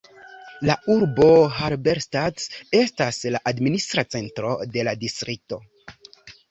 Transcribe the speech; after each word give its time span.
La 0.69 0.75
urbo 0.93 1.27
Halberstadt 1.57 2.47
estas 2.81 3.23
la 3.37 3.43
administra 3.53 4.09
centro 4.17 4.57
de 4.77 4.89
la 4.91 5.01
distrikto. 5.07 5.67